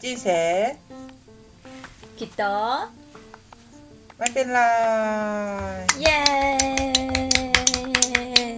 [0.00, 0.76] 人生。
[2.16, 2.42] きっと。
[4.18, 6.00] 負けない。
[6.00, 6.56] イエ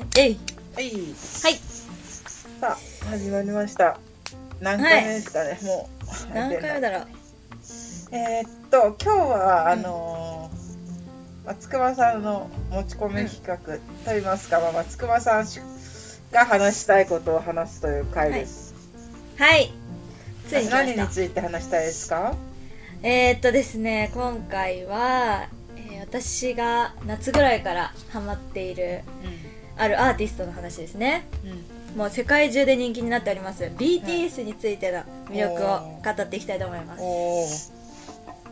[0.09, 0.21] ーイ。
[0.21, 0.39] えい。
[0.77, 0.91] はい。
[1.43, 1.55] はい
[2.61, 2.77] さあ
[3.11, 3.99] 始まりました。
[4.61, 5.91] 何回目ですかね、も
[6.31, 6.33] う。
[6.33, 7.09] 何回目だろう。
[8.13, 13.59] えーっと今日はあのー松隈さんの持ち込み企画
[14.09, 15.47] といいますか、まあ、松隈さん
[16.31, 18.73] が話したいことを話すという回です、
[19.37, 19.73] はい
[20.61, 22.35] ついに何について話したいですか？
[23.03, 29.03] えー、っとですね今回は、えー私が夏ぐらいからハマっている
[29.77, 31.25] あるアーティストの話ですね。
[31.45, 31.97] うん。
[31.97, 37.03] もう世界中で人気になっております BTS についての魅力を語っていきたいと思います。
[37.03, 37.47] お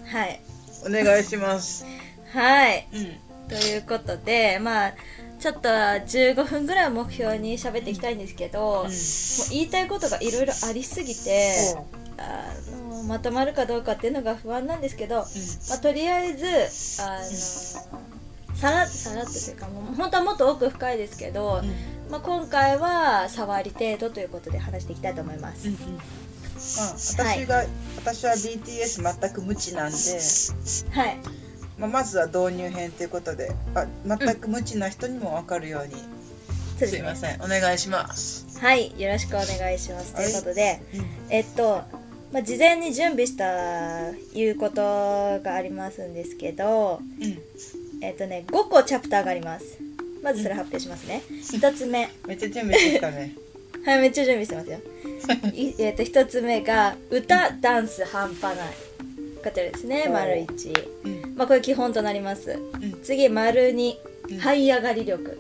[0.06, 0.40] はい。
[0.84, 1.84] ーお願いします。
[2.32, 2.86] はい。
[2.92, 3.16] うん。
[3.48, 4.94] ということでまあ
[5.40, 8.86] ちょっと15分ぐらいを目標に喋っていきたいんですけど、もう
[9.50, 11.74] 言いたいことがいろいろありすぎて
[12.18, 15.24] あのまとまるかどうかっていうのが不安なんですけど、ま
[15.74, 16.46] あ、とりあえず
[17.02, 21.62] あのさらさらっとというかもう本当はもっと奥深いですけど、
[22.10, 25.76] まあ、今回は触り程度ということで話していきたいと思います、うん
[26.60, 27.64] 私が、
[27.96, 29.96] 私は BTS 全く無知なんで、
[30.90, 31.16] はい
[31.80, 37.42] まあ、まずは導入編ということであ全く無知な人にも分かるように、そうですいません。
[37.42, 38.94] お願いします、はい。
[39.00, 40.14] よろしくお願いします。
[40.14, 41.04] ということで、うん。
[41.30, 41.82] えっと、
[42.32, 44.82] まあ、事前に準備したいうこと
[45.42, 47.00] がありますんですけど
[48.00, 49.78] えっとね5個チャプターがあります。
[50.22, 51.22] まずそれ発表しますね。
[51.28, 52.08] 1つ目。
[52.26, 53.32] めっちゃ準備してきたね。
[53.84, 54.78] はいめっちゃ準備してますよ。
[55.54, 58.74] いえっと1つ目が歌ダンス半端ない
[59.42, 61.34] こちらですね丸1うん。
[61.36, 62.52] まあこれ基本となります。
[62.52, 63.02] うん。
[63.02, 63.94] 次丸2
[64.30, 64.38] うん。
[64.38, 65.36] 這い上がり力。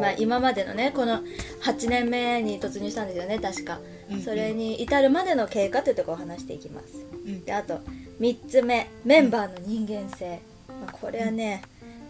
[0.00, 1.20] まあ今までのねこの
[1.62, 3.78] 8年目に突入したんですよね確か。
[4.10, 6.86] うんそれに至るまでの経過というところを話していきます。
[7.26, 7.44] うん。
[7.44, 7.80] であと
[8.20, 8.88] 3つ目。
[9.04, 11.62] メンバーの人間性、まあ、これはね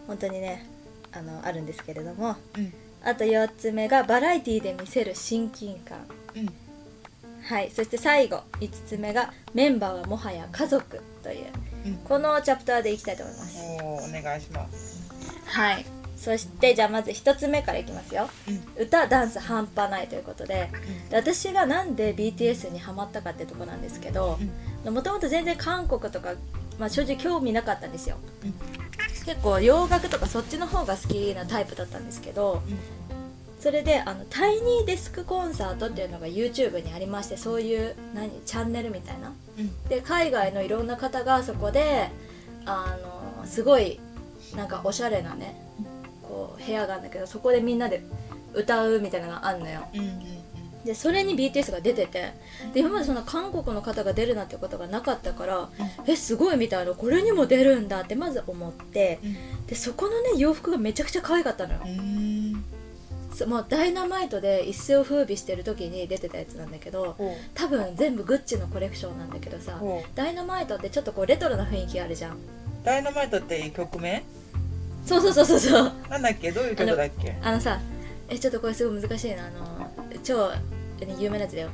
[0.07, 0.69] 本当にね
[1.11, 2.35] あのあるんですけれども。
[2.57, 2.73] うん。
[3.03, 6.05] あと4つ目がバラエティで見せる親近感。
[6.35, 6.64] うん
[7.45, 11.45] はいそして最後5つ目がメンバーはもはや家族という
[11.85, 11.95] うん。
[11.97, 13.59] このチャプターでいきたいと思います。
[13.81, 15.07] お願いします。
[15.45, 15.85] はい
[16.17, 18.29] そしてじゃあまず1つ目からいきますよ。
[18.47, 18.83] うん。
[18.83, 20.71] 歌ダンス半端ないということで
[21.09, 24.39] で私がなんで BTS にハマったかってとこなんですけど
[24.83, 26.33] もともと全然韓国とか、
[26.79, 28.17] まあ、正直興味なかったんですよ。
[28.43, 28.53] うん。
[29.25, 32.61] 結構洋楽とかそっちの方が好きなタイプだったんですけど
[33.65, 39.33] それであのタイニーデスクコンサートっていうのが YouTube にありましてそういう何チャンネルみたいな。
[39.57, 39.89] うん。
[39.89, 42.11] で海外のいろんな方がそこで
[42.67, 43.99] あのすごい
[44.55, 45.55] なんかおしゃれなね
[46.21, 48.03] こう部屋があるんだけどそこでみんなで
[48.53, 49.81] 歌うみたいなのがあるのよ。
[49.95, 50.19] うんうん
[50.85, 52.33] でそれに BTS が出てて
[52.75, 55.69] で今までその韓国の方が出るなんてことがなかったから
[56.05, 59.65] えすごいみたいなこれにも出るんだってまず思ってうん。
[59.65, 61.79] でそこのね洋服がめちゃくちゃ可愛かったのよ
[63.47, 69.79] もうダイナマイトで一世を風靡してる時に出てたやつなんだけどほ多分全部グッチのコレクションなんだけどさ
[70.15, 72.37] ダイナマイトってちょっとこうレトロな雰囲気あるじゃん。
[72.83, 74.23] ダイナマイトって曲名？
[75.05, 75.93] そうそうそうそうそう。
[76.09, 76.51] なんだっけ？
[76.51, 77.35] どういう曲だっけ？
[77.41, 77.79] あのさ
[78.29, 79.47] えちょっとこれすごい難しいな。
[79.47, 79.91] あの
[80.23, 80.51] 超
[81.19, 81.69] 有名なやつだよ。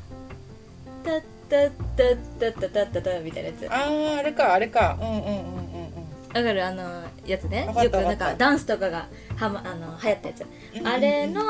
[1.04, 3.70] タッタッタッタッタッタッタッタみたいなやつ。
[3.70, 4.98] あああれかあれか。
[5.00, 5.61] うんうんうん
[6.34, 7.68] わかるあのやつね。
[7.84, 10.44] よくなんかダンスとかがは、ま、あの流行ったやつ。
[10.78, 11.42] うんあれの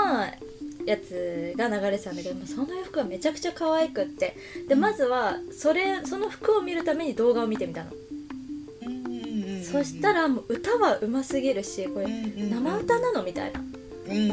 [0.86, 4.36] やつが流れてたんだけどその洋服がめちゃくちゃ可愛くって。
[4.68, 7.92] でまずはそれその服を見るために動画を見てみたの。
[8.82, 13.60] うんうんうんうんそしたらもう歌はうますぎるしこれうんうんうん生歌なのみたいな。
[13.60, 13.72] うんうん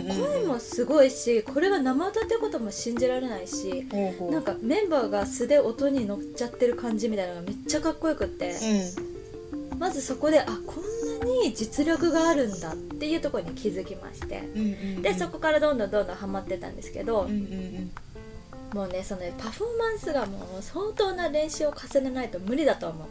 [0.08, 4.32] 声もすごいしこれが生歌ってことも信じられないしほうほう。
[4.32, 8.56] なんかメンバーが素で音に乗っちゃってる感じみたいなのがめっちゃかっこよくって
[9.78, 14.40] まずそこであこんなに実力があるんだっていうところに気づきまして。
[14.54, 15.02] うんうんうん。
[15.02, 17.90] でそこからどんどんどんどんハマってたんですけどうんうんうん。
[18.74, 23.04] もうねそのねパフォーマンスがもう相当な練習を重ねないと無理だと思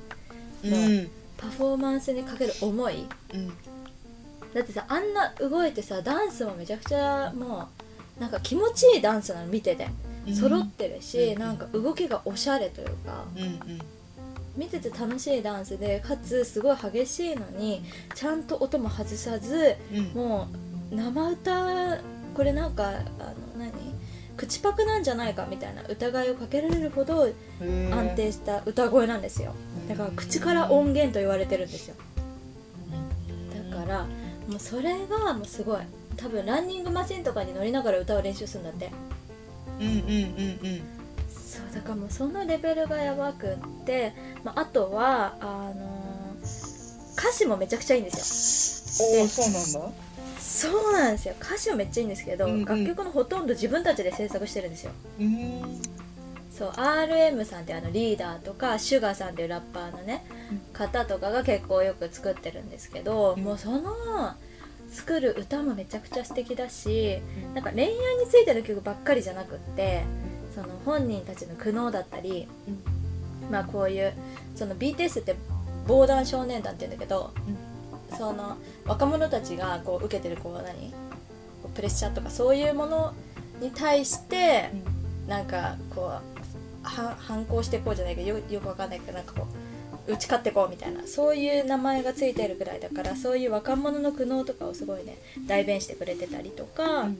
[0.63, 0.67] う。
[0.67, 1.09] うん。
[1.37, 3.05] パフォーマンスにかける思い。
[3.33, 3.47] うん。
[4.53, 7.69] だってさあんな動いてさダンスもめちゃくちゃも
[8.17, 9.87] うなんか気持ちいいダンスなの見てて。
[10.27, 10.35] うん。
[10.35, 11.39] 揃ってるし、うん。
[11.39, 13.25] なんか動きがおしゃれというか。
[13.35, 13.81] うんうん
[14.57, 17.83] 見てて楽しいダンスでかつすごい激しいのに
[18.15, 20.03] ちゃんと音も外さずうん。
[20.13, 20.47] も
[20.91, 21.99] う生歌
[22.35, 22.99] これなんかあの
[23.57, 23.71] 何？
[24.35, 27.27] 口パクなんじゃないかみたいな疑いをかけられるほど
[27.59, 29.53] 安定した歌声なんですよ。
[29.89, 31.95] だから口から音源と言われてるんですよ。
[33.71, 34.05] だから
[34.47, 35.79] もうそれがもうすごい。
[36.15, 38.91] 多分ランニングマシンとかに乗りながら歌を練習するんだって。
[39.79, 40.03] うんうんうんう
[40.75, 40.96] ん
[41.47, 44.13] そうだからもうそのレベルがやばくって、
[44.43, 46.77] まあ、あとはあのー
[47.17, 49.21] 歌詞もめちゃくちゃいいんですよ。
[49.21, 49.91] おおそうなんだ。
[50.39, 51.33] そうなんですよ。
[51.41, 52.65] 歌詞もめっちゃいいんですけど、うんうん。
[52.65, 54.91] 楽曲のほとんど自分たちで制作してるんですよ。
[55.19, 55.81] うーん。
[56.51, 60.23] そう RM さんってあのリーダーとかシュガーさんっていうラッパーのね、
[60.73, 63.43] 方とかが結構よく作ってるんですけど、うん。
[63.43, 63.91] もうその
[64.91, 67.19] 作る歌もめちゃくちゃ素敵だし
[67.53, 67.95] なんか恋愛に
[68.29, 70.05] ついての曲ばっかりじゃなくって
[70.57, 72.47] その本人たちの苦悩だったり、
[73.51, 74.11] まあこういう
[74.55, 75.35] その BTS って
[75.85, 77.31] 防弾少年団って言うんだけど、
[78.17, 80.91] その若者たちがこう受けてるこう何？
[81.61, 83.13] こうプレッシャーとかそういうもの
[83.61, 84.71] に対して
[85.27, 86.21] なんかこうは
[87.19, 89.47] 反抗していこうじゃないけどよよくわかんないけどなんかこ
[90.07, 97.19] う打ち勝っていこうみたいなそういう名前がついてるぐらいだからそういう若者の苦悩とかをすごいね代弁してくれてたりとか、うん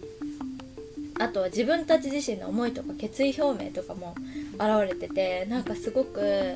[1.20, 4.16] あとは自分たち自身の思いとか決意表明とかも
[4.54, 6.56] 現れててなんかすごく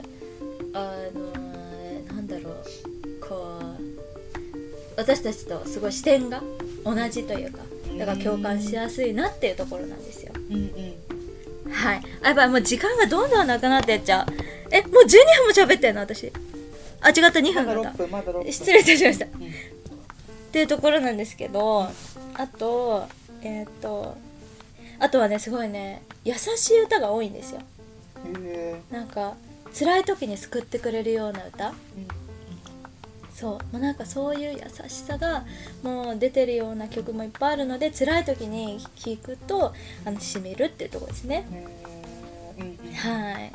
[0.73, 2.55] あのーなんだろう
[3.21, 3.81] こう
[4.97, 6.41] 私たちとすごい視点が
[6.83, 7.59] 同じというか
[7.97, 10.33] だから共感しやすいなっていうところなんですよ。
[10.49, 11.11] うんうん
[11.71, 12.01] はい。
[12.21, 14.33] あ、やっぱもう時間がどんどんなくなってっちゃう。
[14.71, 16.31] え、もう12分も喋ってんの私。
[16.99, 17.97] あ、違った、2まだ6分だった。
[17.97, 19.25] 分まだ6分失礼いたしました。
[19.25, 19.51] っうん
[20.51, 21.83] ていうところなんですけど、
[22.33, 23.07] あと、
[23.41, 24.17] えーっと、
[25.01, 27.61] あとはね、すごいね、優しい歌が多いんですよ。
[28.37, 29.33] へなんか、
[29.77, 31.69] 辛い時に救ってくれるような歌。
[31.69, 31.73] ー
[33.33, 35.43] そう、もうなんかそういう優しさが
[35.81, 39.73] もう出てるような曲もいっぱいあるので、辛い時に聴くと、
[40.05, 41.45] あの、しみるっていうところですね。
[42.95, 43.51] はい。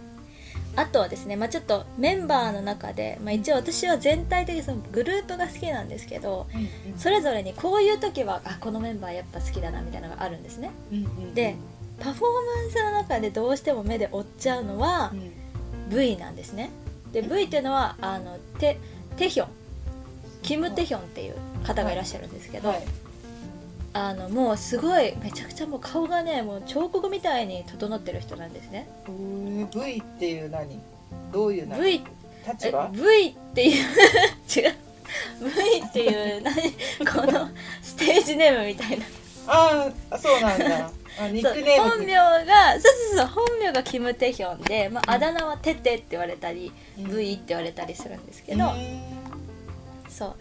[0.77, 6.99] あとはですね、まあ、ちょっとメンバーの中で、まあ、一応私は全体的にそのグループが好きなんですけどうんうん。
[6.99, 10.71] それぞれにこういう時はあこのメンバーやっぱ好きだなみたいなのがあるんですね。
[10.93, 11.57] うんうんで
[11.99, 12.27] パフォー
[12.63, 15.97] マンスの中でどうしても目で追っちゃうのはうん。
[15.97, 16.71] V なんですね。
[17.13, 18.79] で V っていうのはあのテ
[19.17, 19.49] テヒョン。
[20.43, 22.85] キム・テヒョンっていう方がいらっしゃるんですけど、はい
[23.99, 28.87] あのもうすごいめちゃくちゃもう顔がねもう彫刻みたいに整ってる人なんですね。
[29.09, 30.79] V っていう何？
[31.33, 32.05] どういう何？V
[32.93, 33.73] V っていう
[34.55, 34.75] 違う。
[35.41, 36.55] V っていう何？
[37.11, 37.49] この
[37.81, 39.05] ステージネームみたいな。
[39.47, 40.91] ああそうなんだ。
[41.17, 41.31] 本
[42.01, 48.77] 名がそうそうそう本名がキム・テヒョンで、まあ、あだ名はテテって言われたり、うん V って言われたりするんですけうど、ん
[50.11, 50.35] そう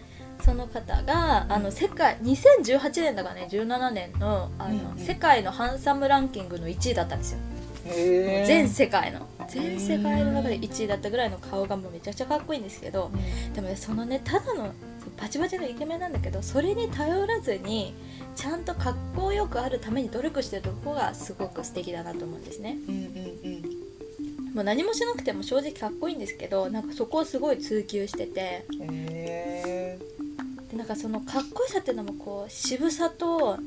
[0.44, 5.06] その方があの世界2018年だからね17年のあの、うんうん。
[5.06, 7.40] 世界のハンサムランキングの1位だったんですよ、
[7.86, 9.28] 全世界の。
[9.48, 13.54] 全世界の中で1位だったぐらいの顔がもうめちゃくちゃかっこいいんですけど、うん。
[13.54, 14.74] でもねそのねただの
[15.20, 17.94] バチバチのイケメンなんだけどそれに頼らずに
[18.36, 22.78] ちゃんとかっこよくあるために努力してるところがすごく素敵だなと思うんですね。
[22.88, 23.86] うんうん
[24.56, 28.66] もう何もしなくても正直かっこいいんですけどなんかそこをすごい追求してて。
[28.80, 29.55] うんへで
[30.76, 33.58] なんかそのかっこよさっていうのもこう渋さと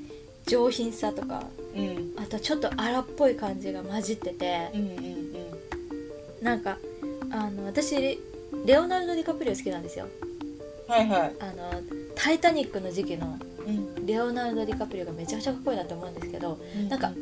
[0.47, 2.23] 上品さとかーうん。
[2.23, 5.19] あとちょっと荒っぽい感じが混じっててうんうん
[6.43, 6.79] なんか
[7.31, 8.21] あの私
[8.65, 10.07] レオナルド・ディカプリオ好きなんですよ。
[10.07, 11.37] うんはいはい。
[11.41, 11.83] あの
[12.15, 14.07] 「タイタニック」の時期のうん。
[14.07, 17.13] レオナルド・ディカプリオがめちゃくちゃかっこいいなと思うんですけどうなんか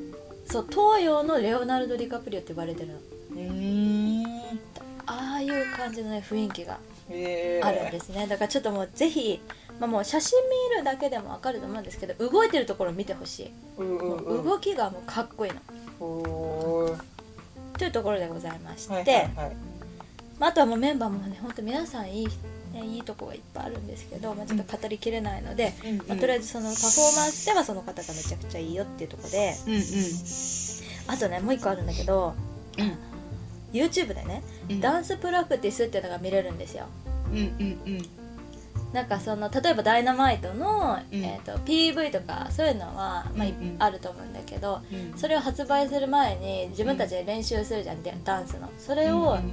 [0.47, 2.95] そう東洋のレオナルド・ディカプリオって呼ばれてるの。
[2.95, 4.27] うーん。
[5.07, 6.79] ああいう感じのね雰囲気が
[7.63, 8.27] あるんですね。
[8.27, 9.41] だからちょっともうぜひ、
[9.79, 10.39] まあ、もう写真
[10.71, 13.53] 見るだけでもわかると思うんですけど動いてるところ見てほしい。
[13.79, 14.45] うんうんもううん。
[14.45, 15.61] 動きがもうかっこいいの。
[17.79, 19.57] というところでございまして、はいはいはい。
[20.39, 22.29] まあ、あとはもうメンバーもね本当皆さんいい,、
[22.73, 25.97] ね、いいとこがいっぱいあるんですけど、まあ、ちょっと語りきれないので、うんうん。
[26.09, 29.55] まあ、とりあえずそのパフォーマンスではその方がめちゃくちゃいいよっていうところで。
[29.67, 29.81] うんうん。
[31.09, 32.35] あとねもう一個あるんだけど、
[32.79, 32.99] うん。
[33.73, 34.81] YouTube でねうん。
[34.81, 36.87] ダンスプラクティスっていうのが見れるんですよ。
[37.31, 37.45] うんうん
[37.87, 38.26] うん
[38.97, 41.23] なんかその例えば「ダイナマイトの」うん。
[41.23, 43.77] えー、と PV とかそういうのは、まあいうんうん。
[43.79, 45.19] あると思うんだけどうん。
[45.19, 48.71] それを発売する前に自分たちで練習するじゃん、でダンスの。
[48.79, 49.53] それをうん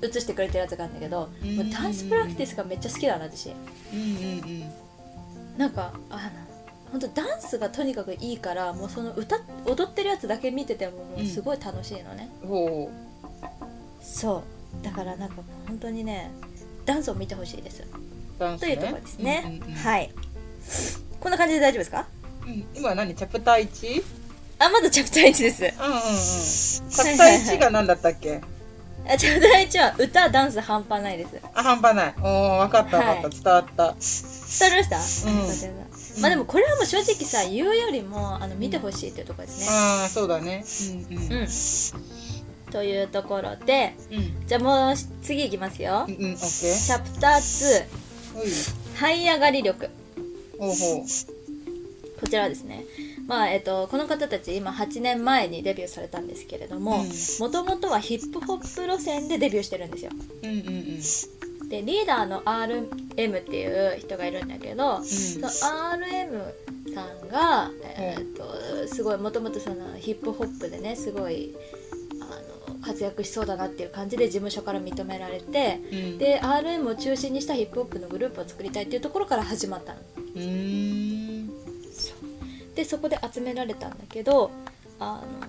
[0.00, 3.50] 映してくれてるやつがあるんだけど、うんもうダンスプラクティスがめっちゃ好きだな私。
[3.92, 4.72] うんうん
[5.58, 6.20] なんかあの
[6.92, 12.46] 本当ダンスがとにかくいいからもうその歌踊ってるやつだけ見ててももうすごい楽しいのね、う。
[12.46, 12.90] んほ
[14.00, 14.42] そ
[14.80, 14.84] う。
[14.84, 15.34] だからなんか
[15.66, 16.30] 本当にね
[16.86, 17.84] ダンスを見てほしいです
[18.46, 18.58] ね。
[18.58, 19.74] というところですね、うんうんうん。
[19.74, 20.10] はい。
[21.20, 22.06] こんな感じで大丈夫ですか？
[22.46, 22.66] うん。
[22.74, 23.14] 今何？
[23.14, 24.02] チャプター 1?
[24.60, 25.64] あまだチャプター1です。
[25.64, 26.00] うんうんうん。
[26.00, 28.40] チャプター1が何だったっけ？
[29.10, 31.32] あチャプター1は歌ダンス半端ないです。
[31.32, 32.14] 伝あ半端ない。
[32.18, 33.30] おー分かった分かった、はい。
[33.30, 33.82] 伝わった。
[33.84, 36.22] わりました、うん。
[36.22, 39.66] まあでもこれはもう正直さ言うよりもあの見てほしいっていうところですね。
[39.70, 40.64] ああそうだね。
[41.10, 41.48] うんうん、うん。
[42.72, 44.46] というところでうん。
[44.46, 46.06] じゃあもう次いきますよ。
[46.08, 46.38] うんオッケー。
[46.38, 48.46] チャプター2ほい
[48.96, 49.90] 這い上がり力。
[50.58, 51.00] ほうほう。
[52.20, 52.84] こちらはですね。
[53.26, 57.08] まあえっと、この方たち今8年前にデビューされたんですけれどもうん。
[57.40, 60.10] もともとはヒップホップ路線でデビューしてるんですよ。
[60.42, 61.68] うんうんうん。
[61.68, 66.54] でリーダーの RM っていう人がいるんだけど、その RM
[66.94, 71.54] さんが、えーっとすごいもともとそのヒップホップでねすごい
[72.82, 76.18] 活躍しそうだなっていう感じで事務所から認められてうん。
[76.18, 80.00] で RM を中心にしたヒップホップのグループを作りたいっていうところから始まったの。
[80.34, 81.48] うーん。
[82.74, 84.52] でそこで集められたんだけど
[85.00, 85.48] あの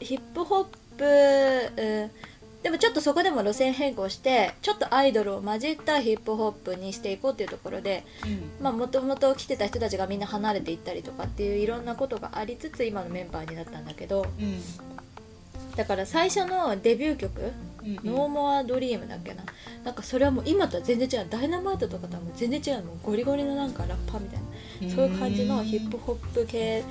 [0.00, 0.64] ヒップホッ
[0.96, 2.10] プ、うん
[2.64, 8.04] でもちょっとそこでも路線変更してちょっとアイドルを混じったヒップホップにしていこうっていうところで
[8.62, 14.62] もともと来てた人たちがみんな離れていったりとかっていういろんなことがありつつ今のメンバーになったんだけどうん
[15.76, 17.52] だから最初のデビュー曲
[17.82, 19.44] うん「ノーモアドリームだっけな。
[19.84, 21.28] なんかそれはもう今とは全然違う。
[21.28, 22.84] ダイナマイトとかとはもう全然違う。
[22.84, 24.94] もうゴリゴリのなんかラッパーみたいな。
[24.94, 26.82] そういう感じのヒップホップ系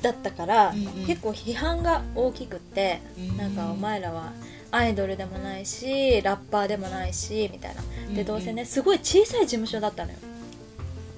[0.00, 0.72] だったから、
[1.06, 4.32] 結構批判が大きくって、うんなんかお前らは
[4.70, 7.82] アイドルでもないしラッパーでもないしみたいな。
[8.14, 10.18] でどうせねすごい小さい事務所だったのよ。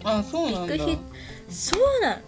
[0.04, 1.02] あそうなんビッグヒット。
[1.49, 2.21] そうなん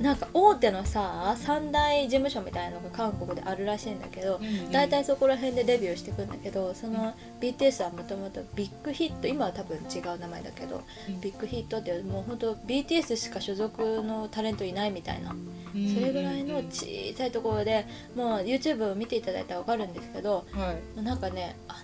[0.00, 4.72] なんか大手のさ三大事務所みたいなのが韓国であるらしいんだけど、うんうん。
[4.72, 11.20] 大体そこら辺でデビューしていくんだけどその BTS はもともとビッグヒット今は多分違う名前だけど、うん。
[11.20, 15.34] ビッグヒットってもう本当 BTS しか所属のタレントいないみたいな。
[15.74, 16.86] それぐらいの小
[17.16, 21.02] さいところでもう YouTube を見ていただいたら分かるんですけどはい。
[21.02, 21.82] なんかねあ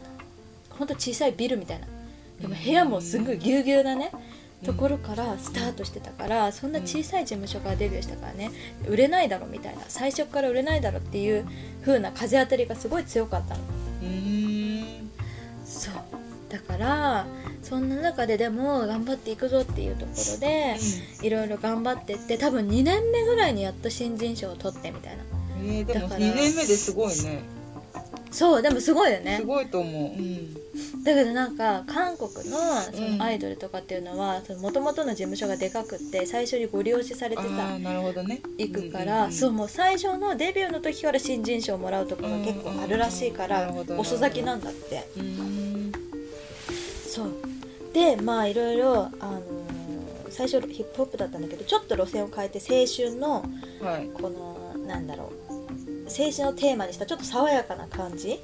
[0.70, 1.86] の本当小さいビルみたいな。
[2.40, 4.10] でも部屋もすごいぎゅうぎゅうなね
[4.64, 8.50] ところからスタートしてたからそんな小さい事務所からデビューしたからね
[8.86, 11.46] 売れないだろみたいな最初から売れないだろっていう
[11.82, 13.60] 風な風当たりがすごい強かったの。
[15.64, 15.94] そう。
[16.50, 17.26] だから
[17.62, 20.76] そんな中ででも頑張っていくぞっていうところで
[21.22, 25.22] いろいろ頑張ってって多分2年目ぐらいにやっと新人賞を取ってみたいな。
[25.62, 27.42] えー、でもだから2年目ですごいね
[28.30, 29.38] そうでもすごいよね。
[29.40, 30.02] すごいと思う。
[30.12, 30.54] うん。
[31.02, 33.18] だけどなんか韓国のそうん。
[33.18, 38.40] のアイドルとかっていうのはもともとの事務所がでかくって最初にご利用しされてあさあなるほどね。
[38.58, 45.04] 行くから、そうもう最初のデビューの時から新人賞をもらうところが結構あるらしいから、遅咲きなんだって。
[47.08, 47.30] そう。
[47.92, 49.40] でまあいろいろ、あのー
[50.32, 53.44] 最初ヒップホップだったんだけどちょっと路線を変えて青春の
[53.82, 54.08] はい。
[54.14, 55.49] このなんだろう
[56.10, 58.40] 青春をテーマにしたちょっと爽やかな感じ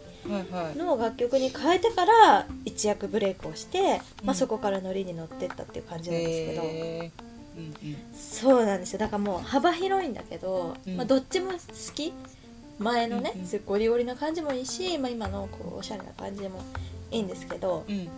[0.77, 4.35] の楽曲に変えてから一躍ブレイクをして、まあ、うん。
[4.35, 7.97] そこからノリに乗ってったっていう感じなんですけど、うんうん。
[8.15, 8.99] そうなんですよ。
[8.99, 10.97] だからもう幅広いんだけど、うん。
[10.97, 11.59] まあ、どっちも好
[11.95, 12.13] き。
[12.79, 16.63] 前のね、うんうゴリゴリな感じもいいし、まあ、今のこうおしゃれな感じも
[17.11, 18.09] いいんですけど、うん。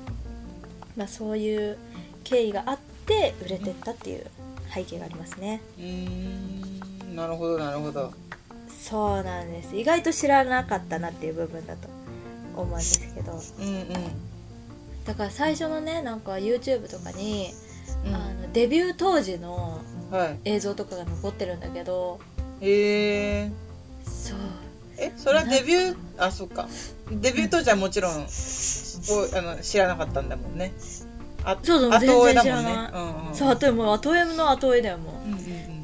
[0.97, 1.79] まあ、そういう
[2.25, 4.27] 経緯があって売れてったっていう
[4.75, 5.61] 背景がありますね。
[5.79, 7.15] うーん。
[7.15, 8.13] なるほどなるほど
[8.89, 9.77] そうなんです。
[9.77, 11.89] 意外と知らなかったなっていう部分だと
[12.57, 13.33] 思うんですけど。
[13.33, 13.87] うんうん。
[15.05, 17.51] だから最初のねなんか YouTube とかに、
[18.07, 18.15] うん。
[18.15, 19.81] あのデビュー当時の
[20.11, 20.39] はい。
[20.45, 22.19] 映像とかが残ってるんだけど。
[22.61, 23.53] へえ。
[24.05, 24.39] そう。
[24.97, 25.97] えそれはデビュー？
[26.17, 26.67] あそっか。
[27.11, 28.17] デビュー当時はもちろんお
[29.39, 30.73] あの知らなかったんだもんね
[31.51, 32.75] あそうそう全然知らない。
[32.93, 35.27] うんうんそうあともう後追いの後追いだよもう。
[35.27, 35.39] うんうん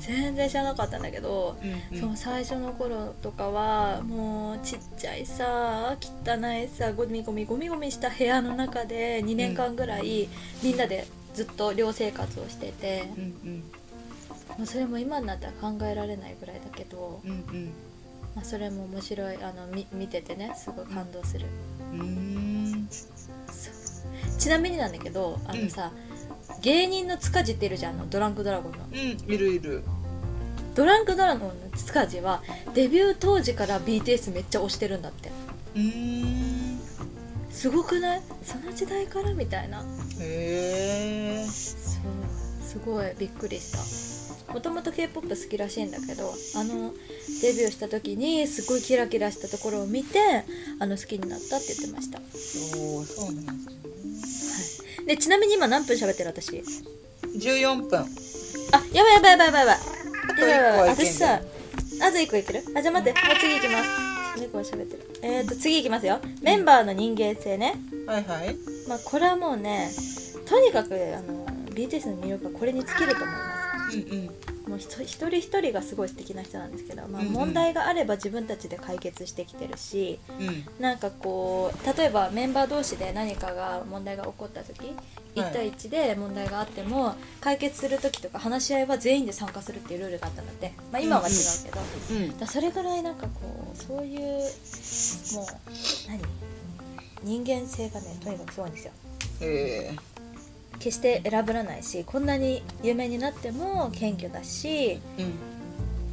[0.05, 2.01] 全然知らなかったんだけど、うんうん。
[2.01, 10.29] その最初の頃とかはもうちっちゃいさ汚いさゴミゴミゴミゴミした部屋の中で2年間ぐらい
[10.63, 13.59] みんなでずっと寮生活をしてて、うんうん。
[14.59, 17.73] もうそれも今になったら考えられないぐらいだけど、うんうん。
[18.37, 21.47] まあ、それも面白いあのみ見ててねすごい感動する、
[21.93, 22.44] うーん
[24.45, 25.91] ちなみになんだけどあのさ、
[26.61, 28.79] 芸人の塚地っているじゃんあのドランクドラゴンの。
[28.93, 29.83] うんいるいる。
[30.75, 32.43] ドランクドラゴンの塚地は
[32.75, 35.31] デビュー当時から BTS めっちゃ推してるんだって。
[35.77, 36.79] うーん。
[37.51, 38.23] すごくない？
[38.43, 39.83] その時代からみたいな。
[40.21, 41.99] へえす
[42.85, 43.73] ごいびっくりし
[44.47, 44.53] た。
[44.53, 46.93] もともと k p o p 好きらしいんだけどあの
[47.41, 50.19] デビューした時にすごいキラキラしたところを見て
[50.79, 52.21] あの好きになったって言ってました。
[52.77, 53.84] おおそうなんですね
[55.07, 56.31] でちなみに今何分喋ってる？
[56.31, 56.63] 私。
[57.37, 58.01] 14分。
[58.73, 59.65] あやばいやばいやばいやばい。
[59.65, 59.79] やばい
[60.31, 62.63] あと1個やばい私さあと1個いける？
[62.77, 63.21] あじゃあ待って。
[63.27, 64.41] もう次いきます。
[64.41, 65.11] 猫が喋ってる。
[65.23, 66.21] えーと次いきますよ。
[66.43, 67.75] メンバーの人間性ね。
[68.07, 68.57] はいはい。
[68.89, 69.91] まあこれはもうね
[70.47, 73.97] とにかくあの BTS の魅力はこれに尽きると思います。
[73.97, 74.31] うんうん
[74.67, 77.33] もう一人一人がすごい素敵な人なんですけど、まあ、うんうん。
[77.35, 80.65] 問題があれば自分たちで解決してきてるし、うん。
[80.83, 84.95] なんかこう例えばメンバー同士で何かが問題が起こった時
[85.35, 91.81] 1対1で問題があっても解決する時とか話し合いは全員で参加するっていうルールがあったので、まあ、今は違うけど、
[92.11, 92.29] うん。
[92.29, 95.47] だからそれぐらいなんかこうそういうもう
[96.09, 96.21] 何？
[97.23, 98.93] 人間性がねとにかくすごいんですよ。
[99.41, 99.97] え
[100.79, 105.55] 決して選ぶらないしこんなに有名になっても謙虚だしーうん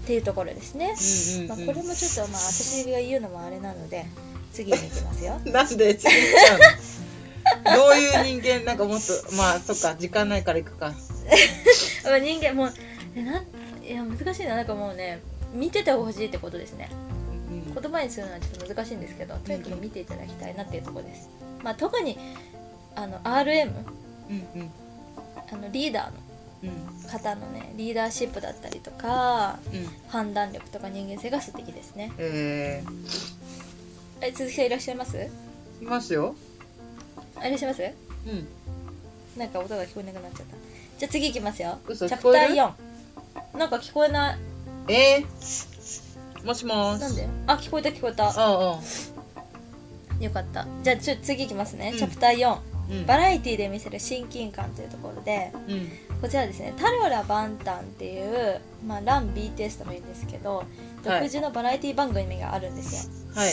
[0.01, 0.96] っていうところですね、
[1.38, 1.41] うん。
[1.44, 4.06] うんまあ、これもちょっとまあ私が言うのもあれなので
[4.51, 5.39] 次に行きますよ。
[5.46, 6.60] なんで次行っちゃう
[7.70, 7.75] の？
[7.77, 8.65] どういう人間？
[8.65, 10.94] なんかもっとまあそっか時間ないから行くか。
[12.03, 12.74] まあ人間もう
[13.15, 13.46] えなん
[13.84, 14.56] いや難しいな。
[14.56, 15.22] なんかもうね
[15.53, 16.89] 見ててほしいってことですね。
[17.50, 21.30] うん言葉にするのはちょっと難しいんですけどとにかく見ていただきたいなっていうところです、
[21.63, 22.18] まあ、特に
[22.96, 23.72] あの RM
[24.32, 24.72] うんうん。
[25.52, 26.18] あのリーダーの
[26.64, 27.10] うん。
[27.10, 29.88] 方のねリーダーシップだったりとかうん。
[30.08, 32.12] 判断力とか人間性が素敵ですね。
[32.18, 32.84] え
[34.22, 35.18] え鈴木さんいらっしゃいます？
[35.18, 35.28] ー、
[35.82, 36.36] いますよ。
[37.36, 37.84] あいらっしゃいます？
[37.84, 37.88] う
[38.30, 38.48] ん。
[39.38, 40.56] なんか音が聞こえなくなっちゃった。
[41.00, 41.80] じゃあ次いきますよ。
[41.88, 44.40] チ嘘ャプター聞こえる？4なんか聞こえない？
[44.94, 47.28] えー、もしもなんで？
[47.48, 48.28] あ聞こえた聞こえた。
[48.28, 48.80] ああ
[50.20, 50.68] よかった。
[50.84, 51.98] じゃあちょ次いきますね、うん。
[51.98, 52.58] チャプター4
[52.90, 53.06] うん。
[53.06, 55.90] バラエティで見せる親近感というところでうん。
[56.22, 60.64] こちらですねタロラバンタンっていう、まあ、ラン BTS とも言うんですけど
[61.04, 63.50] 独自のバラエティ番組があるんですよ、はい。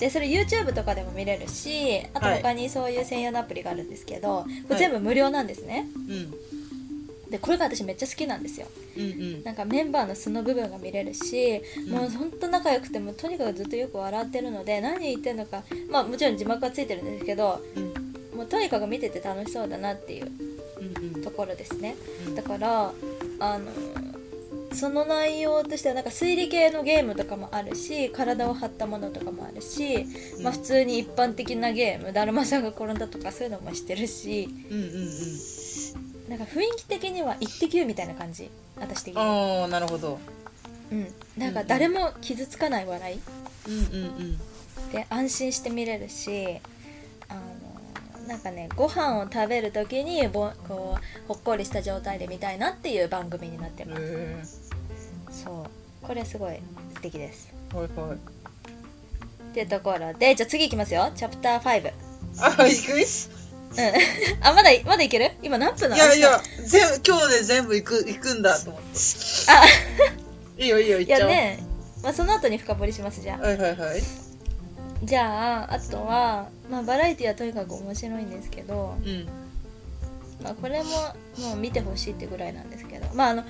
[0.00, 2.42] でそれ YouTube とかでも見れるしあとはい。
[2.42, 5.86] 他にそういう専用のアプリがあるんですけど、これ全部無料なんですね。
[6.08, 6.34] うん。
[7.30, 8.66] でこれが私めっちゃ好きなんですよ。
[8.96, 9.42] うんうん。
[9.42, 11.92] なんかメンバーの素の部分が見れるし、うん。
[11.92, 20.30] もうほんと仲良くてもとにかくずっとよく笑ってるので何言ってんのかまあもちろん字幕はついてるんですけどうんもうとにかく見てて楽しそうだなっていう
[20.80, 21.22] うんうん。
[21.22, 21.96] ところですね。
[22.26, 22.34] うん。
[22.34, 22.92] だから
[23.40, 23.70] あの
[24.74, 30.06] その内容としてはなんか推理系のゲームとかもあるし体を張ったものとかもあるし、
[30.42, 36.28] まあ、普通に一般的なゲームだるまさんが転んだとかそういうのもしてるしうんうんうん。
[36.30, 38.50] なんか雰囲気的には「イッテ Q!」みたいな感じ。
[38.76, 39.20] 私的に。
[39.20, 40.18] ああなるほど。
[40.90, 41.06] うん。
[41.36, 43.20] なんか誰も傷つかない笑い。
[43.68, 44.38] うんうんうん。
[44.92, 46.60] で安心して見れるし
[48.32, 54.02] なんかねご飯を食べる時にぼこうほっこりした状態で見たいなっていう番組になってます。
[54.02, 54.42] へ
[55.30, 56.06] そう。
[56.06, 56.56] これすごい
[56.94, 57.52] 素敵です。
[57.74, 58.16] えはいはい。
[58.16, 61.10] っていうところでじゃあ次いきますよ。
[61.14, 63.02] チャプター5うんあ行く？
[64.40, 65.32] あまだまだいける？
[65.42, 66.04] 今何分ないの？
[66.06, 68.88] やいや全部今日で全部行く行くんだと思って。
[69.48, 69.64] あ。
[70.56, 71.30] いいよいいよい行っちゃおう。
[71.32, 71.58] やね、
[72.02, 73.44] まあ、その後に深掘りしますじゃあ。
[73.46, 74.02] はいはいはい
[75.02, 79.26] じゃああとは、まあ、バラエティはとにかく面白いんですけど、うん。
[80.42, 80.90] まあ、これも
[81.38, 83.44] もう見てほしいってぐらいなんですけどまああの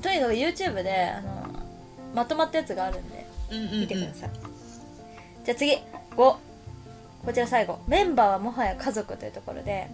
[0.00, 1.48] とにかく YouTube であの
[2.14, 3.26] まとまったやつがあるんで
[3.80, 4.30] 見てください、
[5.44, 5.72] じゃあ次。
[5.72, 6.38] 5こ
[7.32, 7.80] ちら最後。
[7.88, 9.88] メンバーはもはや家族というところで、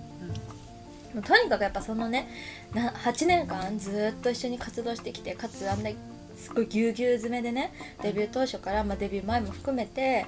[1.14, 2.28] もうとにかくやっぱそのね
[2.74, 5.90] な8年間ずーっと一緒に活動してきてかつあんな
[6.44, 10.26] すごいぎゅうぎゅう詰めでねデビュー当初から、まあ、デビュー前も含めて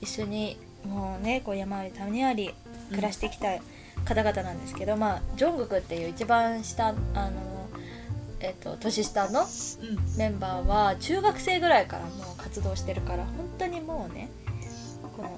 [0.00, 2.54] 一緒にもうねこう山あり谷あり
[2.90, 3.58] 暮らしてきた
[4.04, 6.92] 方々なんですけど、まあジョングクっていう一番下あ
[7.30, 7.68] の
[8.40, 9.44] えっと年下の
[10.16, 14.30] メンバーは中学生ぐらいからもう活動してるから本当にもうね
[15.16, 15.30] この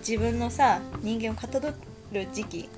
[0.00, 1.72] 自分のさ人間をかたど
[2.12, 2.68] る時期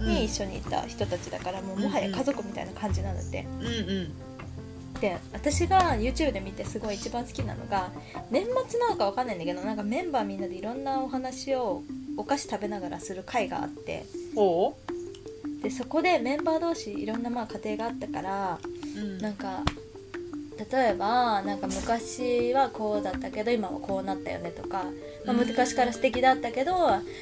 [0.00, 4.29] に一緒にいた人たちだから、もうもはや家族みたいな感じなんだって、うんうん
[5.00, 7.90] で私が YouTube で見てすごい一番好きなのが
[8.30, 11.82] 年末なのかわかんないんだけどなんかメンバーみんなでいろんなお話を
[12.16, 14.04] お菓子食べながらする会があって。
[14.34, 14.76] ほ
[15.62, 18.58] でそこでメンバー同士いろんなまあ家庭があったから
[18.96, 19.18] ううん。
[19.18, 19.62] なんか
[20.70, 24.84] 例えばなんか昔はこうだったけど今はこうなったよねとか、
[25.24, 26.72] まあ、昔から素敵だったけど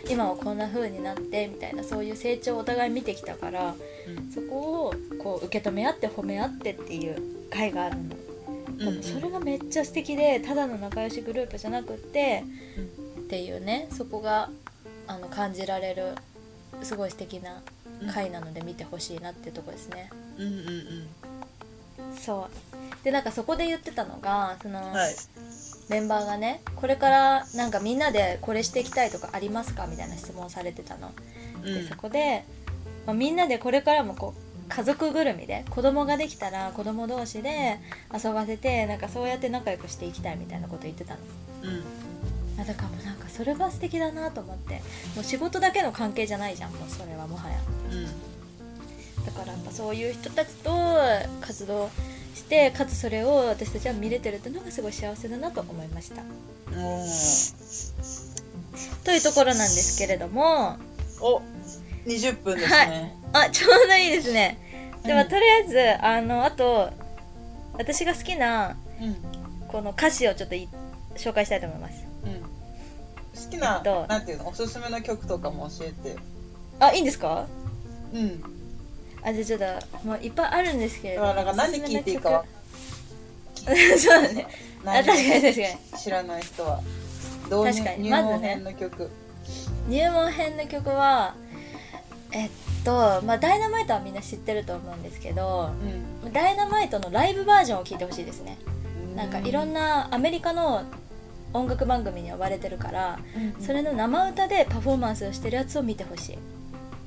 [0.09, 3.75] 今はこんな風になってみたいなそういう成長をお互い見てきたから
[4.07, 4.31] うん。
[4.31, 8.03] そこをこう受け止め合って褒め合ってっていう会があるの。
[8.79, 9.03] うんうん。
[9.03, 12.45] それがめっちゃ素敵でただの仲良しグループじゃなくって、
[13.19, 14.51] っていうねそこが
[15.07, 16.15] あの感じられる
[16.83, 17.63] すごい素敵な
[18.13, 20.11] 回なので見てほしいなっていうとこですね。
[20.39, 21.07] うんうん
[22.17, 23.05] そう。
[23.05, 25.15] でなんかそこで言ってたのがその、うんはい。
[25.89, 29.87] メンバーがねこれからなんかみんなでこれしていきたいとかありますか？
[29.87, 31.13] みたいな質問をされてたの。
[31.65, 32.45] でそこで、
[33.07, 37.79] まあ、みんなでこれからもこう家族ぐるみで子供ができたら子供同士で
[38.13, 41.21] 遊ばせてなんかそうやって仲良くしていきたいみたいなこと言ってたの。
[41.63, 42.61] うん。
[42.61, 44.83] あだからもうなんかそれが素敵だなと思って。
[45.15, 47.59] もう仕事だけの関係じゃないじゃんもうそれはもはや。
[47.93, 48.05] うん。
[49.25, 50.71] だからやっぱそういう人たちと
[51.41, 51.91] 活動
[52.35, 56.23] してかつそれを私たちは見れてるっていうのがすごい幸せだなと思いました。
[56.23, 56.29] うん。
[59.05, 60.77] というところなんですけれども。
[61.21, 61.43] お
[62.09, 64.59] 20分ですね、あちょうどいいですね。
[65.05, 65.29] では、うん。
[65.29, 65.65] とりあえ
[65.99, 66.91] ずあのあと
[67.75, 69.17] 私が好きなうん。
[69.69, 70.67] この歌詞をちょっとい
[71.17, 72.05] 紹介したいと思います。
[72.25, 72.41] うん。
[72.41, 74.07] 好きな、えっと。
[74.09, 76.17] なんていうのおすすめの曲とかも教えて。
[76.81, 77.47] あいいんですか？
[78.15, 78.43] うん。
[79.23, 82.45] あじゃあちょっともういっぱいあるんですけれどなんか何聞いていいか
[83.99, 84.47] そうだね。
[84.85, 85.57] 確かに確かに。
[86.03, 86.81] 知らない人は。
[87.51, 88.31] 確かに入まずね。
[88.31, 89.11] 門編の曲、
[89.89, 91.35] 入門編の曲は
[92.33, 92.51] えっ
[92.85, 95.71] とまあダイナマイトはみんな知ってると思うんですけど
[96.33, 98.59] ダイナマイトのライブバージョンを聴いてほしいですね。
[99.11, 99.17] うん。
[99.17, 100.85] なんかいろんなアメリカの
[101.55, 106.39] 音楽番組に呼ばれてるからうんそれの生歌でパフォーマンスをしてるやつを見てほしい。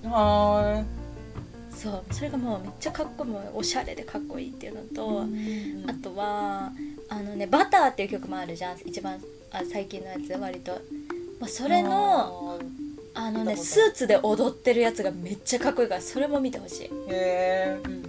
[0.07, 0.83] は
[1.71, 2.03] そう。
[2.11, 6.71] それがもうめっちゃかっこいいもうおしゃれでかっこいいっていうのと、ーいあとは
[7.09, 8.77] あのね「バター」っていう曲もあるじゃん。
[8.85, 9.19] 一番
[9.51, 10.71] あ最近のやつ割と、
[11.39, 12.59] まあ、それの
[13.13, 16.85] あのねスーツで踊ってるやつがめっちゃかっこいいからそれも見てほしい。
[16.85, 18.03] へえうん。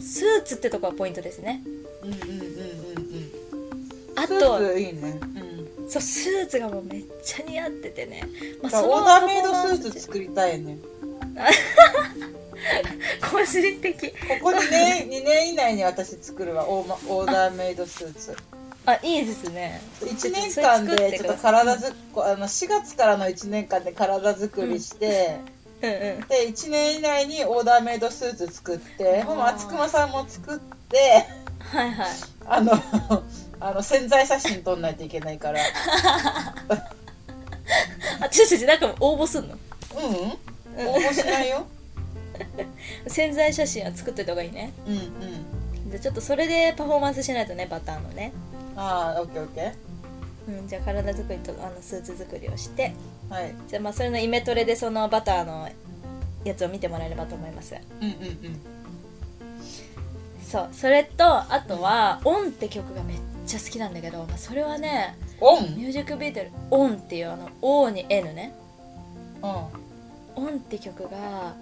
[0.00, 1.62] スーツってとこがポイントですね。
[2.02, 3.30] うんうんうんうんうん。
[4.16, 5.20] あとツいいね。
[5.22, 5.90] うん。
[5.90, 8.22] そうスーツがもうめっちゃ似合っててね、
[8.62, 10.78] まあ、だからオーダーメイドスーツ作りたいね。
[13.30, 14.10] 個人的。
[14.10, 16.68] ここ2年2年以内に私作るわ。
[16.68, 18.36] オーマオーダーメイドスーツ
[18.92, 19.82] あいいですね。
[20.00, 25.40] 1年間でちょっと体ずこあの4月からの1年間で体作りして、
[25.82, 25.98] うんうん。
[26.28, 31.26] で1年以内にオーダーメイドスーツ作ってほんま厚熊さんも作って
[31.58, 32.08] はいはい。
[32.46, 32.72] あの
[33.60, 35.60] あの潜在写真撮んないといけないから。
[38.20, 39.56] あちょちょちょなんか応募すんの？
[39.96, 40.88] うん。
[40.88, 41.66] 応募しないよ。
[43.06, 44.72] 潜在写真は作っといた方がいいね。
[44.86, 45.90] うんうん。
[45.90, 48.32] じゃあちょっとそれでパフォーマンスしないとねバターのね
[48.80, 49.74] ああオッケーオッケ
[50.48, 52.94] うんじゃあ体作りとあのスーツ作りをして。
[53.28, 53.54] ーはい。
[53.66, 55.68] じゃあまあそれのイメトレでそのバターの
[56.44, 57.74] やつを見てもらえればと思います。
[58.00, 58.14] うんうんう
[58.48, 58.60] ん。
[60.42, 60.68] そう。
[60.72, 65.76] それとあとは「オン」って曲がめっちゃ好きなんだけど、まあ、それはねオン？
[65.76, 68.54] ミュージックビデオ「オン」っていうあの「O」に「N」ね。
[69.42, 69.46] う
[70.36, 71.54] 「オン」って曲が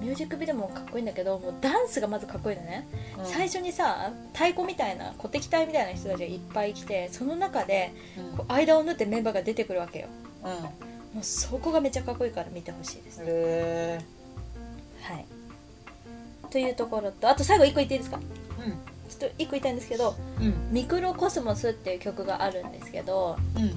[0.00, 2.86] ミュージックビデオもかっこいいんだけどもうダンスがまずかっこいいのね、
[3.20, 3.26] ん。
[3.26, 8.36] 最初にさ太鼓みたいな鼓笛隊みたいな人たちがいっぱい来てその中でうん。
[8.38, 10.06] こう間を縫ってメンバーが出てくるわけよ。
[10.44, 10.50] うん。
[10.52, 13.20] もうそこがめっちゃかっこいいから見てほしいです。
[13.22, 14.00] へえ
[15.02, 15.26] はい。
[16.50, 18.18] というところとあと最後一個言っていいですか？
[18.18, 18.20] う
[19.10, 23.70] ちょっと一個言いたいんですけどんうん「ミクロコスモス」っていう曲があるんですけどうん。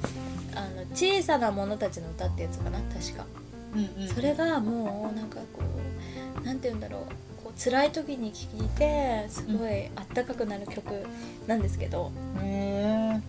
[0.53, 3.25] あの小さな者たちの歌ってやつかな確か。
[3.73, 5.61] うんうんそれがもうなんかこ
[6.37, 7.01] うなんて言うんだろう。
[7.43, 11.05] こう辛い時に聴いてすごいあったかくなる曲
[11.47, 12.11] なんですけど。
[12.41, 13.21] へえ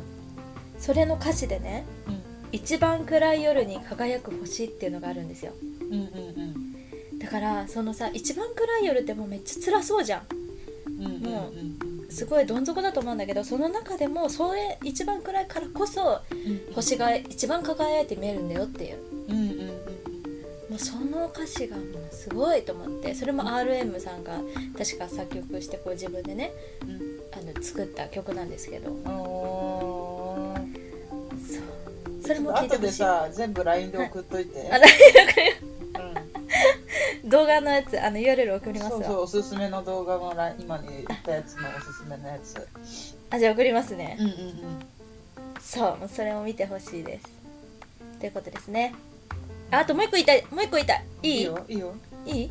[0.79, 5.53] それの歌詞でねうん「一番暗い夜に輝く星」っていうのがあるんですよ。
[5.81, 6.73] うんうん
[7.19, 10.27] だからそのさ一番暗い夜ってもうめっちゃ辛そうじゃん。
[10.99, 11.33] うんうんうん
[12.05, 12.11] うん。
[12.11, 16.75] すごいどん底だと思うんだけどその中でもそれ一番暗いからこそうん。
[16.75, 18.99] 星が一番輝いて見えるんだよっていう。
[18.99, 19.12] うんうんうん
[20.73, 24.41] もうその歌詞がもうすごいと思ってそれも RM さんが
[24.79, 26.91] 確か作曲してこう自分でねうん
[27.39, 28.89] あの作った曲なんですけど。
[28.89, 28.95] そ
[31.59, 32.23] う。
[32.27, 32.99] それも聞いて後でほしい。
[32.99, 35.57] さ全部 LINE で送っといて、あ LINE で送る
[37.25, 38.99] うん、動画のやつあの URL 送りますわ。
[38.99, 42.67] そうそうおすすめの動画の今に言ったやつのおすすめのやつ。
[43.29, 44.39] あじゃあ送りますね、うんうんうん。
[45.61, 47.27] そうそれも見てほしいです。
[48.21, 48.95] ということですね
[49.73, 50.45] ああともう一個言いたい。
[50.51, 51.05] もう一個言いたい。
[51.23, 51.39] いい？
[51.39, 51.65] いいよ。
[51.69, 51.95] いいよ、
[52.27, 52.51] いい？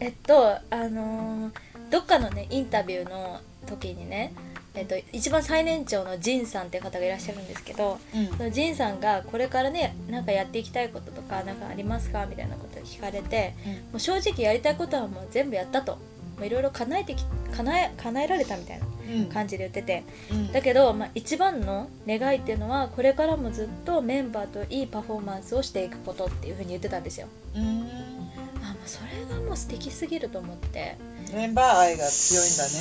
[0.00, 1.52] えっとあのー
[1.90, 4.32] どっかのねインタビューの時にね
[4.74, 8.26] えっと、一番最年長のジンさんっていう方がいらっしゃるんですけどうん。
[8.38, 12.24] そのジンさんがこれからねなんかやっていきたいこととかなんかありますか？
[12.24, 13.54] みたいなことを聞かれて
[13.90, 15.98] もう正直やりたいことはもう全部やったと
[16.40, 19.26] いろいろ叶えてき叶え叶えられたみたいなうん。
[19.26, 20.04] 感じで言ってて。
[20.30, 20.52] うん。
[20.52, 27.26] だけど、まあ、一番の願いっていうのはこれからもずっとメンバーといいパフォーマンスをしていくことっていうふうに言ってたんですよ。
[27.54, 27.62] うん。
[27.62, 30.96] あもうそれがもう素敵すぎると思って
[31.34, 32.72] メンバー愛が強いんだね。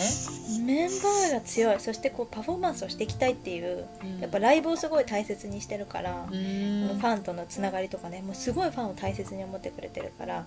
[0.66, 1.80] メンバーが強い。
[1.80, 3.88] そしてこうパフォーマンスをしていきたいっていう
[4.20, 10.46] やっぱライブをすごい大切にしてるから、うフんァンとのつながりとかねもうすごいファンを大切に思ってくれてるから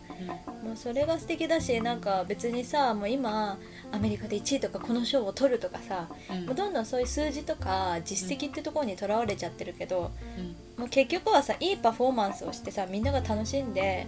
[0.62, 3.58] もうそれが素敵だしなんか別にさもう今
[3.90, 6.46] アメリカで1位とかこの賞を取るとかさうん。
[6.46, 10.56] もうどんどんそういう数字とか実績ってところにとらわれちゃってるけどうん。
[10.80, 14.06] もう結局はさいいパフォーマンスをしてさみんなが楽しんで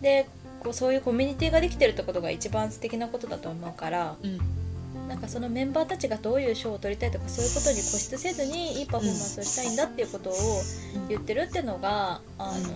[0.00, 0.28] で
[0.62, 4.38] こうそういうコミュニティができてるってことが一番素敵なことだと思うからうん。
[5.00, 10.34] もなんかそのメンバーたちがどういう賞を取りたいとかそういうことに固執せずにいいパフォーマンスをしたいんだっていうことを
[11.08, 12.74] 言ってるっていうのが、あの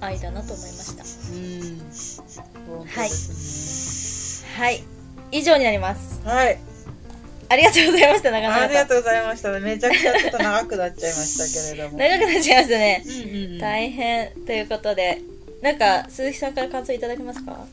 [0.00, 1.04] 愛だなと思いました。
[1.04, 2.78] うん。
[2.78, 4.82] 本当ですはい。
[5.30, 6.20] 以上になります。
[6.24, 6.58] ねはい。
[7.48, 8.62] ありがとうございました長々と。
[8.62, 9.60] ありがとうございました。
[9.60, 11.98] めちゃくちゃちょっと長くなっちゃいましたけれども。
[12.00, 13.02] 長くなっちゃいましたね。
[13.06, 13.58] うんうんうん。
[13.58, 14.30] 大変。
[14.46, 15.20] ということで
[15.62, 17.66] なんか鈴木さんから感想いただけますか？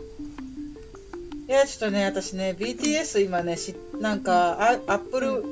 [1.48, 5.44] いや、ちょっとね、私ね、BTS 今ね、しなんか、あアップル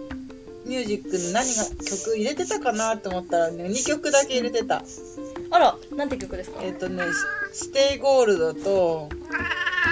[0.67, 4.83] ミュージックの何が曲入れてたかなと思ったらね、2曲だけ入れてた。
[5.49, 6.59] あらなんて曲ですか？
[6.61, 7.03] えっ、とね、
[7.51, 9.09] ステイゴールドと、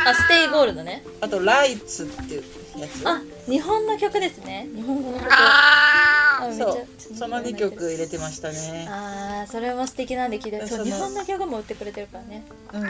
[0.06, 1.04] あステイゴールドね。
[1.22, 2.44] あとライツっていう
[2.80, 3.08] やつ。
[3.08, 4.68] あ日本の曲ですね。
[4.76, 5.32] 日本語の曲
[6.58, 6.72] そ
[7.14, 8.88] うその2曲入れてましたね。
[8.90, 12.44] あーそれも素敵なんで聞いてるそう日本の曲も売ってくれてるからね
[12.74, 12.90] うんうん。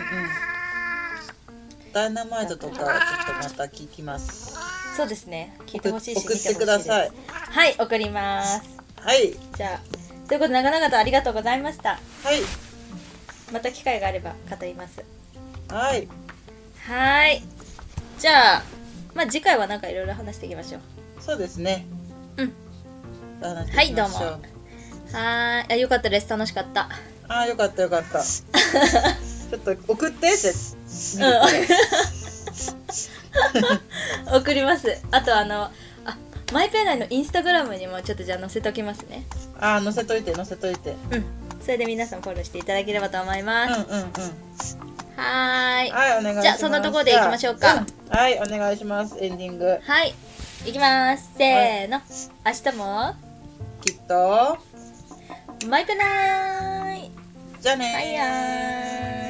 [1.93, 4.55] ダイナマイトとかはちょっとまた聞きます。
[4.95, 7.11] そうですね聞いてほしいし送ってください
[7.49, 9.35] はい送りますはい。
[9.57, 12.41] じゃあということで長々とありがとうございましたはい。
[13.51, 15.03] また機会があれば語ります
[15.69, 16.07] はい。
[16.87, 17.43] はーい
[18.19, 18.63] じゃあ
[19.13, 20.81] まあ次回はなんかいろいろ話していきましょう
[21.19, 21.85] そうですね。
[22.37, 22.53] うん。
[23.41, 24.15] はいどうも。
[24.15, 25.73] はーい。
[25.73, 26.29] あよかったです。
[26.29, 26.89] 楽しかった。
[27.27, 28.23] ああ、よかったよかった。
[28.23, 30.53] ちょっと送ってって。
[34.29, 34.37] うん。
[34.41, 34.97] 送ります。
[35.11, 35.71] あとあのあ
[36.53, 39.25] マイペー内のインスタグラムにもちょっとじゃあ載せときますね。
[39.59, 40.95] ああ、載せといて、載せといて。
[41.11, 41.25] うん。
[41.61, 44.11] それで皆さんフォローしていただければと思いうんます、うんうん。
[45.17, 45.91] はーい。
[45.91, 46.41] はい、お願いします。
[46.41, 47.59] じゃあそんなところで行きましょうか。
[47.59, 49.17] じゃあんはい、お願いします。
[49.19, 49.77] エンディング。
[49.83, 50.15] はい。
[50.65, 51.29] いきます。
[51.37, 52.01] せーの、
[52.45, 53.24] 明日も
[53.85, 54.57] きっと、
[55.69, 57.11] マイペーナイ
[57.61, 57.93] じゃあねー。
[57.93, 59.24] バイヤー